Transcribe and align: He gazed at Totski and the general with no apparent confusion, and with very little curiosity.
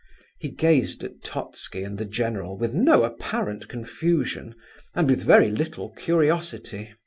He 0.39 0.49
gazed 0.49 1.03
at 1.03 1.21
Totski 1.21 1.83
and 1.83 1.99
the 1.99 2.05
general 2.05 2.57
with 2.57 2.73
no 2.73 3.03
apparent 3.03 3.67
confusion, 3.67 4.55
and 4.95 5.07
with 5.07 5.21
very 5.21 5.51
little 5.51 5.91
curiosity. 5.91 6.91